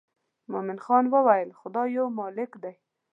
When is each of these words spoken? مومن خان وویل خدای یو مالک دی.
مومن 0.51 0.77
خان 0.85 1.05
وویل 1.13 1.49
خدای 1.59 1.89
یو 1.97 2.07
مالک 2.17 2.51
دی. 2.63 2.73